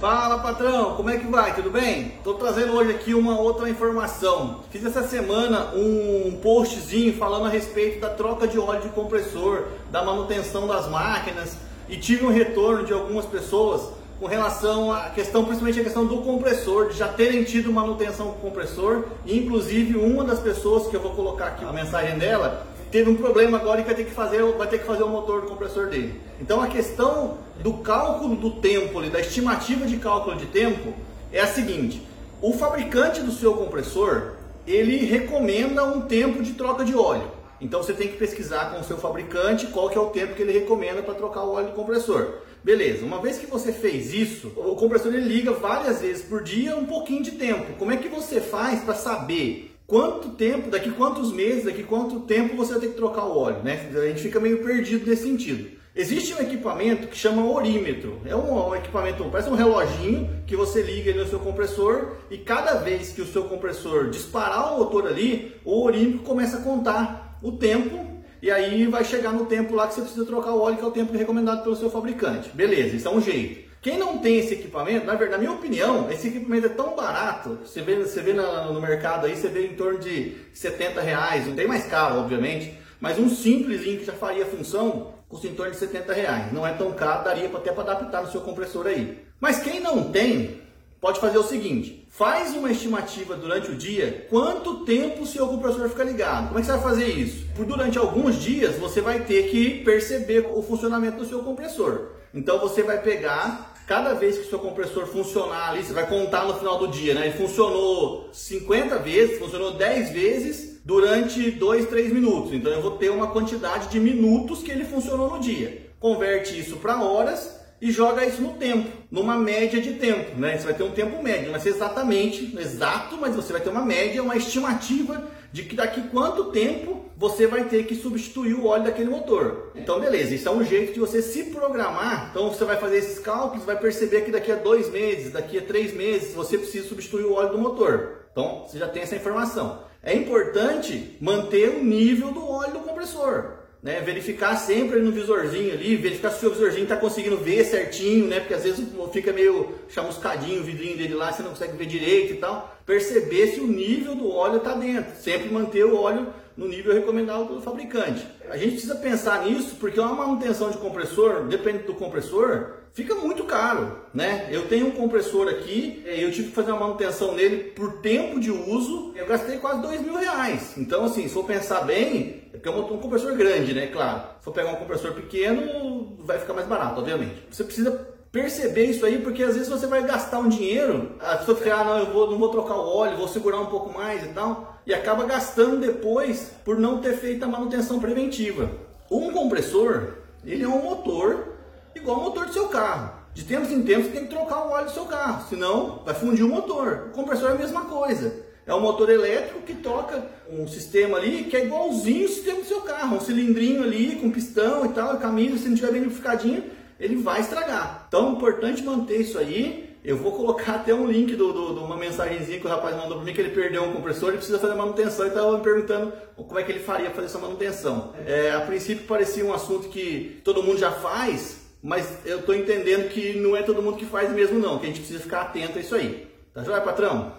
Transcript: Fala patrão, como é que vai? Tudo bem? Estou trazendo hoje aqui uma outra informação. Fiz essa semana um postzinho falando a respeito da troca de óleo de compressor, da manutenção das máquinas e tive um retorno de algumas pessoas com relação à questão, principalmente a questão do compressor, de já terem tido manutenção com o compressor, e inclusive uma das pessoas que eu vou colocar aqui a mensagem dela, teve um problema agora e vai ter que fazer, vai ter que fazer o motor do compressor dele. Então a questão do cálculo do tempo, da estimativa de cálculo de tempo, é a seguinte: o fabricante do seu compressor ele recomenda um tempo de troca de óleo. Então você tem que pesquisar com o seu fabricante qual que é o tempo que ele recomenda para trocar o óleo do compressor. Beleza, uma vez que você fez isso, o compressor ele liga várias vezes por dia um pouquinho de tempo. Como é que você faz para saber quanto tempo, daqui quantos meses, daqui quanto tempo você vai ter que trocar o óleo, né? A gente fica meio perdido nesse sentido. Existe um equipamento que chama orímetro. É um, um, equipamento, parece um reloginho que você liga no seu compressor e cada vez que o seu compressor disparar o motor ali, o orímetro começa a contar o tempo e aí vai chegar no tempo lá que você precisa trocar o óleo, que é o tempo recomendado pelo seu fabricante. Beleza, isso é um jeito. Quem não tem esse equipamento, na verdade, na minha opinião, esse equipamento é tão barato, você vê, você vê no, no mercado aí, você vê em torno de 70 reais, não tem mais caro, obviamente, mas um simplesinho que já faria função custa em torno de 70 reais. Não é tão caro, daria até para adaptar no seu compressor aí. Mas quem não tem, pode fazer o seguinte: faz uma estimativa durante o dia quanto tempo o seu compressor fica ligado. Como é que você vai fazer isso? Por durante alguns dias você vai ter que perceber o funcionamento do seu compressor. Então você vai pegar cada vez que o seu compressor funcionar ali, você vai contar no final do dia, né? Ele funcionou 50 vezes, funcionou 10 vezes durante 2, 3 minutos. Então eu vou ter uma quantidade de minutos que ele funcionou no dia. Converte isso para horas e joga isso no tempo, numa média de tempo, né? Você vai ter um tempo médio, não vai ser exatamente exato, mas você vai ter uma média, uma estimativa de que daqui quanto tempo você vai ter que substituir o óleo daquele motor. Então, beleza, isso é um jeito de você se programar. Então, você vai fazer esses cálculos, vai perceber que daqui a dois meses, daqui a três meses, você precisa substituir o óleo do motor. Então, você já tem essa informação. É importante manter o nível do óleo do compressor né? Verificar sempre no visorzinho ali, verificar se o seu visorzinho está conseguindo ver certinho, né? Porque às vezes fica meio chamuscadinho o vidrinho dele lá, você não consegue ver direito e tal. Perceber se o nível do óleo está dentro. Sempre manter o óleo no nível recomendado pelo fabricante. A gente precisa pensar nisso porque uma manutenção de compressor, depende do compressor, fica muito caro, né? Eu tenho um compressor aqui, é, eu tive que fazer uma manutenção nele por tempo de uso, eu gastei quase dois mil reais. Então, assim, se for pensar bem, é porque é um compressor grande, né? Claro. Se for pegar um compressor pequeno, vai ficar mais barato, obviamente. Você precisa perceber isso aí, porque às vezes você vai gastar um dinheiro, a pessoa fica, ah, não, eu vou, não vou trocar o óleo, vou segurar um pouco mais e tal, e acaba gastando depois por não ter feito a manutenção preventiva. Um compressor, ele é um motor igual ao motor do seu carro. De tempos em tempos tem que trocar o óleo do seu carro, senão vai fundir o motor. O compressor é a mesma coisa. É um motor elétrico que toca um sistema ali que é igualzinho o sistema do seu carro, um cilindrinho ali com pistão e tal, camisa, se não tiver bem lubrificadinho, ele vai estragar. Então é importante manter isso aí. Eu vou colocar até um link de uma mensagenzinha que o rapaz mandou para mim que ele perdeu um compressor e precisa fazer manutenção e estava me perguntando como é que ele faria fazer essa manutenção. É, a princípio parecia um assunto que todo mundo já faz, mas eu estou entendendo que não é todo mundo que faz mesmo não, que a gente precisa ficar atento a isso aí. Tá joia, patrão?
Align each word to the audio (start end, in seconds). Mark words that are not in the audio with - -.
Fala 0.00 0.38
patrão, 0.38 0.94
como 0.96 1.10
é 1.10 1.18
que 1.18 1.26
vai? 1.26 1.54
Tudo 1.54 1.68
bem? 1.68 2.14
Estou 2.16 2.32
trazendo 2.32 2.72
hoje 2.72 2.90
aqui 2.90 3.12
uma 3.12 3.38
outra 3.38 3.68
informação. 3.68 4.60
Fiz 4.70 4.82
essa 4.82 5.06
semana 5.06 5.74
um 5.74 6.38
postzinho 6.42 7.18
falando 7.18 7.44
a 7.44 7.48
respeito 7.50 8.00
da 8.00 8.08
troca 8.08 8.48
de 8.48 8.58
óleo 8.58 8.80
de 8.80 8.88
compressor, 8.88 9.64
da 9.90 10.02
manutenção 10.02 10.66
das 10.66 10.88
máquinas 10.88 11.54
e 11.86 11.98
tive 11.98 12.24
um 12.24 12.30
retorno 12.30 12.86
de 12.86 12.94
algumas 12.94 13.26
pessoas 13.26 13.90
com 14.18 14.24
relação 14.24 14.90
à 14.90 15.10
questão, 15.10 15.44
principalmente 15.44 15.80
a 15.80 15.84
questão 15.84 16.06
do 16.06 16.22
compressor, 16.22 16.88
de 16.88 16.96
já 16.96 17.08
terem 17.08 17.44
tido 17.44 17.70
manutenção 17.70 18.28
com 18.28 18.32
o 18.32 18.50
compressor, 18.50 19.04
e 19.26 19.38
inclusive 19.38 19.98
uma 19.98 20.24
das 20.24 20.40
pessoas 20.40 20.86
que 20.86 20.96
eu 20.96 21.00
vou 21.00 21.12
colocar 21.12 21.48
aqui 21.48 21.64
a 21.64 21.72
mensagem 21.74 22.18
dela, 22.18 22.66
teve 22.90 23.10
um 23.10 23.16
problema 23.16 23.58
agora 23.58 23.80
e 23.80 23.84
vai 23.84 23.94
ter 23.94 24.04
que 24.04 24.10
fazer, 24.10 24.42
vai 24.42 24.66
ter 24.66 24.78
que 24.78 24.86
fazer 24.86 25.02
o 25.02 25.08
motor 25.08 25.42
do 25.42 25.46
compressor 25.46 25.88
dele. 25.88 26.20
Então 26.40 26.60
a 26.60 26.66
questão 26.66 27.38
do 27.62 27.74
cálculo 27.74 28.36
do 28.36 28.52
tempo, 28.52 29.00
da 29.02 29.20
estimativa 29.20 29.86
de 29.86 29.96
cálculo 29.96 30.36
de 30.36 30.46
tempo, 30.46 30.94
é 31.32 31.40
a 31.40 31.46
seguinte: 31.46 32.02
o 32.42 32.52
fabricante 32.52 33.20
do 33.20 33.32
seu 33.32 33.54
compressor 33.54 34.32
ele 34.66 35.04
recomenda 35.04 35.84
um 35.84 36.02
tempo 36.02 36.42
de 36.42 36.52
troca 36.52 36.84
de 36.84 36.94
óleo. 36.94 37.30
Então 37.60 37.82
você 37.82 37.92
tem 37.92 38.08
que 38.08 38.16
pesquisar 38.16 38.70
com 38.70 38.80
o 38.80 38.84
seu 38.84 38.96
fabricante 38.96 39.66
qual 39.66 39.90
que 39.90 39.98
é 39.98 40.00
o 40.00 40.06
tempo 40.06 40.34
que 40.34 40.42
ele 40.42 40.52
recomenda 40.52 41.02
para 41.02 41.14
trocar 41.14 41.44
o 41.44 41.52
óleo 41.52 41.68
do 41.68 41.74
compressor. 41.74 42.34
Beleza, 42.62 43.04
uma 43.04 43.20
vez 43.20 43.38
que 43.38 43.46
você 43.46 43.72
fez 43.72 44.12
isso, 44.12 44.52
o 44.56 44.76
compressor 44.76 45.12
ele 45.14 45.26
liga 45.26 45.52
várias 45.52 46.00
vezes 46.00 46.22
por 46.22 46.42
dia 46.42 46.76
um 46.76 46.84
pouquinho 46.84 47.22
de 47.22 47.32
tempo. 47.32 47.72
Como 47.78 47.92
é 47.92 47.96
que 47.96 48.08
você 48.08 48.40
faz 48.40 48.80
para 48.82 48.94
saber 48.94 49.69
quanto 49.90 50.28
tempo, 50.28 50.70
daqui 50.70 50.92
quantos 50.92 51.32
meses, 51.32 51.64
daqui 51.64 51.82
quanto 51.82 52.20
tempo 52.20 52.54
você 52.54 52.70
vai 52.74 52.80
ter 52.82 52.88
que 52.90 52.94
trocar 52.94 53.24
o 53.24 53.36
óleo, 53.36 53.60
né? 53.64 53.90
A 53.92 54.06
gente 54.06 54.22
fica 54.22 54.38
meio 54.38 54.62
perdido 54.62 55.04
nesse 55.10 55.24
sentido. 55.24 55.68
Existe 55.96 56.32
um 56.32 56.38
equipamento 56.38 57.08
que 57.08 57.16
chama 57.16 57.44
orímetro. 57.44 58.20
É 58.24 58.36
um, 58.36 58.68
um, 58.68 58.76
equipamento, 58.76 59.24
parece 59.24 59.50
um 59.50 59.56
reloginho 59.56 60.44
que 60.46 60.54
você 60.54 60.80
liga 60.80 61.12
no 61.12 61.28
seu 61.28 61.40
compressor 61.40 62.12
e 62.30 62.38
cada 62.38 62.74
vez 62.74 63.10
que 63.10 63.20
o 63.20 63.26
seu 63.26 63.42
compressor 63.42 64.10
disparar 64.10 64.74
o 64.74 64.78
motor 64.78 65.08
ali, 65.08 65.56
o 65.64 65.82
orímetro 65.82 66.20
começa 66.20 66.58
a 66.58 66.62
contar 66.62 67.36
o 67.42 67.50
tempo 67.50 68.22
e 68.40 68.48
aí 68.48 68.86
vai 68.86 69.04
chegar 69.04 69.32
no 69.32 69.46
tempo 69.46 69.74
lá 69.74 69.88
que 69.88 69.94
você 69.94 70.02
precisa 70.02 70.24
trocar 70.24 70.52
o 70.52 70.60
óleo, 70.60 70.76
que 70.76 70.84
é 70.84 70.86
o 70.86 70.92
tempo 70.92 71.12
recomendado 71.18 71.64
pelo 71.64 71.74
seu 71.74 71.90
fabricante. 71.90 72.48
Beleza, 72.54 72.94
isso 72.94 73.08
é 73.08 73.10
um 73.10 73.20
jeito. 73.20 73.69
Quem 73.82 73.98
não 73.98 74.18
tem 74.18 74.38
esse 74.38 74.54
equipamento, 74.54 75.06
na 75.06 75.14
verdade, 75.14 75.42
na 75.42 75.48
minha 75.48 75.58
opinião, 75.58 76.10
esse 76.10 76.28
equipamento 76.28 76.66
é 76.66 76.70
tão 76.70 76.94
barato, 76.94 77.60
você 77.64 77.80
vê, 77.80 77.96
você 77.96 78.20
vê 78.20 78.34
no, 78.34 78.74
no 78.74 78.80
mercado 78.80 79.26
aí, 79.26 79.34
você 79.34 79.48
vê 79.48 79.66
em 79.66 79.74
torno 79.74 79.98
de 79.98 80.36
70 80.52 81.00
reais, 81.00 81.46
não 81.46 81.54
tem 81.54 81.66
mais 81.66 81.86
caro, 81.86 82.18
obviamente, 82.18 82.74
mas 83.00 83.18
um 83.18 83.30
simplesinho 83.30 83.98
que 83.98 84.04
já 84.04 84.12
faria 84.12 84.44
função 84.44 85.14
custa 85.30 85.46
em 85.46 85.54
torno 85.54 85.72
de 85.72 85.78
70 85.78 86.12
reais. 86.12 86.52
Não 86.52 86.66
é 86.66 86.74
tão 86.74 86.92
caro, 86.92 87.24
daria 87.24 87.46
até 87.46 87.72
para 87.72 87.92
adaptar 87.92 88.22
no 88.22 88.30
seu 88.30 88.42
compressor 88.42 88.86
aí. 88.86 89.18
Mas 89.40 89.60
quem 89.60 89.80
não 89.80 90.10
tem, 90.10 90.60
pode 91.00 91.18
fazer 91.18 91.38
o 91.38 91.42
seguinte: 91.42 92.06
faz 92.10 92.54
uma 92.54 92.70
estimativa 92.70 93.34
durante 93.34 93.70
o 93.70 93.76
dia 93.76 94.26
quanto 94.28 94.84
tempo 94.84 95.22
o 95.22 95.26
seu 95.26 95.48
compressor 95.48 95.88
fica 95.88 96.04
ligado. 96.04 96.48
Como 96.48 96.58
é 96.58 96.60
que 96.60 96.66
você 96.66 96.72
vai 96.72 96.82
fazer 96.82 97.06
isso? 97.06 97.46
Por 97.56 97.64
durante 97.64 97.96
alguns 97.96 98.36
dias 98.36 98.76
você 98.76 99.00
vai 99.00 99.20
ter 99.20 99.48
que 99.48 99.82
perceber 99.82 100.50
o 100.52 100.62
funcionamento 100.62 101.16
do 101.16 101.26
seu 101.26 101.42
compressor. 101.42 102.08
Então 102.34 102.58
você 102.58 102.82
vai 102.82 103.00
pegar 103.00 103.69
cada 103.90 104.14
vez 104.14 104.38
que 104.38 104.44
o 104.44 104.48
seu 104.48 104.60
compressor 104.60 105.04
funcionar 105.04 105.70
ali, 105.70 105.82
você 105.82 105.92
vai 105.92 106.06
contar 106.06 106.44
no 106.44 106.54
final 106.54 106.78
do 106.78 106.86
dia, 106.86 107.12
né? 107.12 107.26
Ele 107.26 107.36
funcionou 107.36 108.28
50 108.32 108.96
vezes, 109.00 109.40
funcionou 109.40 109.72
10 109.72 110.10
vezes 110.10 110.80
durante 110.84 111.50
2, 111.50 111.88
3 111.88 112.12
minutos. 112.12 112.52
Então 112.52 112.70
eu 112.70 112.80
vou 112.80 112.92
ter 112.92 113.10
uma 113.10 113.32
quantidade 113.32 113.88
de 113.88 113.98
minutos 113.98 114.62
que 114.62 114.70
ele 114.70 114.84
funcionou 114.84 115.28
no 115.28 115.40
dia. 115.40 115.90
Converte 115.98 116.56
isso 116.56 116.76
para 116.76 117.02
horas 117.02 117.59
e 117.80 117.90
joga 117.90 118.26
isso 118.26 118.42
no 118.42 118.54
tempo, 118.54 118.90
numa 119.10 119.36
média 119.36 119.80
de 119.80 119.94
tempo, 119.94 120.38
né? 120.38 120.58
Você 120.58 120.64
vai 120.64 120.74
ter 120.74 120.82
um 120.82 120.90
tempo 120.90 121.22
médio, 121.22 121.44
não 121.44 121.52
vai 121.52 121.60
ser 121.60 121.70
exatamente 121.70 122.54
exato, 122.58 123.16
mas 123.16 123.34
você 123.34 123.52
vai 123.52 123.62
ter 123.62 123.70
uma 123.70 123.84
média, 123.84 124.22
uma 124.22 124.36
estimativa 124.36 125.28
de 125.50 125.64
que 125.64 125.74
daqui 125.74 126.02
quanto 126.08 126.52
tempo 126.52 127.06
você 127.16 127.46
vai 127.46 127.64
ter 127.64 127.84
que 127.86 127.94
substituir 127.94 128.54
o 128.54 128.66
óleo 128.66 128.84
daquele 128.84 129.10
motor. 129.10 129.72
Então, 129.74 129.98
beleza, 129.98 130.34
isso 130.34 130.48
é 130.48 130.52
um 130.52 130.64
jeito 130.64 130.92
de 130.92 131.00
você 131.00 131.22
se 131.22 131.44
programar. 131.44 132.28
Então, 132.30 132.48
você 132.48 132.64
vai 132.64 132.76
fazer 132.76 132.98
esses 132.98 133.18
cálculos, 133.18 133.64
vai 133.64 133.78
perceber 133.78 134.22
que 134.22 134.30
daqui 134.30 134.52
a 134.52 134.56
dois 134.56 134.90
meses, 134.90 135.32
daqui 135.32 135.58
a 135.58 135.62
três 135.62 135.94
meses, 135.94 136.34
você 136.34 136.56
precisa 136.56 136.88
substituir 136.88 137.24
o 137.24 137.34
óleo 137.34 137.52
do 137.52 137.58
motor. 137.58 138.26
Então, 138.30 138.66
você 138.66 138.78
já 138.78 138.88
tem 138.88 139.02
essa 139.02 139.16
informação. 139.16 139.82
É 140.02 140.14
importante 140.14 141.16
manter 141.20 141.68
o 141.70 141.84
nível 141.84 142.30
do 142.30 142.46
óleo 142.46 142.72
do 142.72 142.80
compressor 142.80 143.60
né? 143.82 144.00
Verificar 144.00 144.56
sempre 144.56 145.00
no 145.00 145.10
visorzinho 145.10 145.72
ali, 145.72 145.96
verificar 145.96 146.30
se 146.30 146.36
o 146.36 146.40
seu 146.40 146.50
visorzinho 146.50 146.84
está 146.84 146.96
conseguindo 146.96 147.38
ver 147.38 147.64
certinho, 147.64 148.26
né? 148.26 148.40
Porque 148.40 148.54
às 148.54 148.64
vezes 148.64 148.86
fica 149.12 149.32
meio 149.32 149.74
chamuscadinho 149.88 150.60
o 150.60 150.64
vidrinho 150.64 150.96
dele 150.96 151.14
lá, 151.14 151.32
você 151.32 151.42
não 151.42 151.50
consegue 151.50 151.76
ver 151.76 151.86
direito 151.86 152.34
e 152.34 152.36
tal. 152.36 152.79
Perceber 152.90 153.46
se 153.46 153.60
o 153.60 153.68
nível 153.68 154.16
do 154.16 154.28
óleo 154.32 154.56
está 154.56 154.74
dentro. 154.74 155.14
Sempre 155.14 155.48
manter 155.48 155.84
o 155.84 155.96
óleo 155.96 156.26
no 156.56 156.66
nível 156.66 156.92
recomendado 156.92 157.46
pelo 157.46 157.62
fabricante. 157.62 158.26
A 158.50 158.56
gente 158.56 158.72
precisa 158.72 158.96
pensar 158.96 159.44
nisso 159.44 159.76
porque 159.78 160.00
uma 160.00 160.12
manutenção 160.12 160.72
de 160.72 160.78
compressor, 160.78 161.44
depende 161.44 161.84
do 161.84 161.94
compressor, 161.94 162.72
fica 162.92 163.14
muito 163.14 163.44
caro, 163.44 163.96
né? 164.12 164.48
Eu 164.50 164.66
tenho 164.66 164.88
um 164.88 164.90
compressor 164.90 165.46
aqui, 165.46 166.02
é, 166.04 166.24
eu 166.24 166.32
tive 166.32 166.48
que 166.48 166.54
fazer 166.54 166.72
uma 166.72 166.80
manutenção 166.80 167.32
nele 167.32 167.70
por 167.70 168.00
tempo 168.00 168.40
de 168.40 168.50
uso, 168.50 169.12
eu 169.14 169.24
gastei 169.24 169.58
quase 169.58 169.80
dois 169.82 170.00
mil 170.00 170.16
reais. 170.16 170.76
Então, 170.76 171.04
assim, 171.04 171.28
se 171.28 171.32
for 171.32 171.44
pensar 171.44 171.82
bem, 171.82 172.42
é 172.52 172.56
porque 172.56 172.68
é 172.68 172.72
um 172.72 172.98
compressor 172.98 173.36
grande, 173.36 173.72
né? 173.72 173.86
Claro. 173.86 174.22
Se 174.40 174.44
for 174.46 174.52
pegar 174.52 174.72
um 174.72 174.76
compressor 174.76 175.12
pequeno, 175.12 176.16
vai 176.18 176.40
ficar 176.40 176.54
mais 176.54 176.66
barato, 176.66 176.98
obviamente. 176.98 177.40
Você 177.52 177.62
precisa 177.62 178.09
perceber 178.32 178.86
isso 178.86 179.04
aí, 179.04 179.18
porque 179.18 179.42
às 179.42 179.54
vezes 179.54 179.68
você 179.68 179.86
vai 179.86 180.02
gastar 180.04 180.38
um 180.38 180.48
dinheiro, 180.48 181.12
a 181.20 181.36
pessoa 181.36 181.56
fica, 181.56 181.74
ah, 181.74 181.84
não, 181.84 181.98
eu 181.98 182.12
vou, 182.12 182.30
não 182.30 182.38
vou 182.38 182.48
trocar 182.48 182.76
o 182.76 182.96
óleo, 182.96 183.16
vou 183.16 183.28
segurar 183.28 183.60
um 183.60 183.66
pouco 183.66 183.92
mais 183.92 184.24
e 184.24 184.28
tal, 184.28 184.78
e 184.86 184.94
acaba 184.94 185.24
gastando 185.24 185.78
depois 185.78 186.52
por 186.64 186.78
não 186.78 186.98
ter 186.98 187.16
feito 187.16 187.44
a 187.44 187.48
manutenção 187.48 187.98
preventiva. 187.98 188.70
Um 189.10 189.32
compressor, 189.32 190.14
ele 190.44 190.62
é 190.62 190.68
um 190.68 190.82
motor 190.82 191.54
igual 191.94 192.18
ao 192.18 192.22
motor 192.24 192.46
do 192.46 192.52
seu 192.52 192.68
carro. 192.68 193.18
De 193.34 193.44
tempos 193.44 193.70
em 193.70 193.82
tempos 193.82 194.12
tem 194.12 194.26
que 194.26 194.34
trocar 194.34 194.66
o 194.66 194.70
óleo 194.70 194.86
do 194.86 194.92
seu 194.92 195.04
carro, 195.04 195.48
senão 195.48 196.02
vai 196.04 196.14
fundir 196.14 196.44
o 196.44 196.48
motor. 196.48 197.08
O 197.08 197.10
compressor 197.12 197.50
é 197.50 197.52
a 197.52 197.58
mesma 197.58 197.84
coisa. 197.84 198.48
É 198.66 198.74
um 198.74 198.80
motor 198.80 199.08
elétrico 199.08 199.62
que 199.62 199.74
toca 199.74 200.24
um 200.48 200.68
sistema 200.68 201.16
ali 201.16 201.44
que 201.44 201.56
é 201.56 201.64
igualzinho 201.64 202.26
o 202.26 202.28
sistema 202.28 202.60
do 202.60 202.66
seu 202.66 202.82
carro, 202.82 203.16
um 203.16 203.20
cilindrinho 203.20 203.82
ali 203.82 204.16
com 204.16 204.30
pistão 204.30 204.84
e 204.84 204.90
tal, 204.90 205.16
camisa, 205.18 205.58
se 205.58 205.68
não 205.68 205.74
tiver 205.74 205.92
bem 205.92 206.02
lubrificadinho, 206.02 206.64
ele 207.00 207.16
vai 207.16 207.40
estragar. 207.40 208.04
Então 208.06 208.28
é 208.28 208.32
importante 208.32 208.82
manter 208.82 209.20
isso 209.20 209.38
aí. 209.38 209.88
Eu 210.04 210.16
vou 210.16 210.32
colocar 210.32 210.76
até 210.76 210.94
um 210.94 211.06
link 211.06 211.34
de 211.36 211.42
uma 211.42 211.96
mensagenzinha 211.96 212.58
que 212.58 212.66
o 212.66 212.70
rapaz 212.70 212.96
mandou 212.96 213.16
para 213.16 213.24
mim 213.24 213.34
que 213.34 213.40
ele 213.40 213.50
perdeu 213.50 213.82
um 213.82 213.92
compressor 213.92 214.30
e 214.30 214.36
precisa 214.36 214.58
fazer 214.58 214.74
manutenção 214.74 215.26
e 215.26 215.28
estava 215.28 215.56
me 215.56 215.62
perguntando 215.62 216.12
como 216.36 216.58
é 216.58 216.62
que 216.62 216.72
ele 216.72 216.80
faria 216.80 217.10
fazer 217.10 217.26
essa 217.26 217.38
manutenção. 217.38 218.14
É, 218.26 218.52
a 218.52 218.60
princípio 218.60 219.06
parecia 219.06 219.44
um 219.44 219.52
assunto 219.52 219.88
que 219.88 220.40
todo 220.42 220.62
mundo 220.62 220.78
já 220.78 220.90
faz, 220.90 221.66
mas 221.82 222.18
eu 222.24 222.40
estou 222.40 222.54
entendendo 222.54 223.10
que 223.10 223.38
não 223.38 223.54
é 223.54 223.62
todo 223.62 223.82
mundo 223.82 223.98
que 223.98 224.06
faz 224.06 224.30
mesmo 224.32 224.58
não, 224.58 224.78
que 224.78 224.84
a 224.84 224.88
gente 224.88 225.00
precisa 225.00 225.20
ficar 225.20 225.42
atento 225.42 225.76
a 225.76 225.82
isso 225.82 225.94
aí. 225.94 226.26
Tá 226.54 226.62
joia, 226.62 226.80
patrão? 226.80 227.34